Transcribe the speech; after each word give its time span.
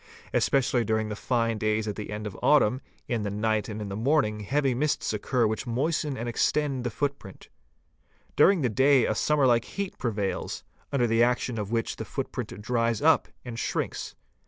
Especially 0.33 0.83
during 0.83 1.09
the 1.09 1.15
fine 1.15 1.59
days 1.59 1.87
at 1.87 1.95
the 1.95 2.09
end 2.09 2.25
of 2.25 2.35
autumn, 2.41 2.81
in 3.07 3.21
the 3.21 3.29
night 3.29 3.69
and— 3.69 3.79
in 3.83 3.87
the 3.89 3.95
morning 3.95 4.39
heavy 4.39 4.73
mists 4.73 5.13
occur 5.13 5.45
which 5.45 5.67
moisten 5.67 6.17
and 6.17 6.27
extend 6.27 6.83
the 6.83 6.89
foot. 6.89 7.19
print; 7.19 7.49
during 8.35 8.61
the 8.61 8.67
day 8.69 9.05
a 9.05 9.13
summer 9.13 9.45
like 9.45 9.65
heat 9.65 9.95
prevails, 9.99 10.63
under 10.91 11.05
the 11.05 11.21
action 11.21 11.59
of 11.59 11.71
which 11.71 11.97
the 11.97 12.03
footprint 12.05 12.59
dries 12.63 12.99
up 12.99 13.27
and 13.45 13.59
shrinks. 13.59 14.15